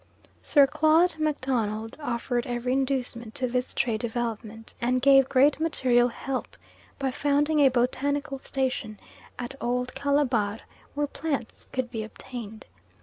Sir 0.41 0.65
Claude 0.65 1.19
MacDonald 1.19 1.95
offered 2.01 2.47
every 2.47 2.73
inducement 2.73 3.35
to 3.35 3.47
this 3.47 3.71
trade 3.71 3.99
development, 4.01 4.73
and 4.81 4.99
gave 4.99 5.29
great 5.29 5.59
material 5.59 6.07
help 6.07 6.57
by 6.97 7.11
founding 7.11 7.59
a 7.59 7.69
botanical 7.69 8.39
station 8.39 8.99
at 9.37 9.53
Old 9.61 9.93
Calabar, 9.93 10.61
where 10.95 11.05
plants 11.05 11.67
could 11.71 11.91
be 11.91 12.01
obtained. 12.03 12.65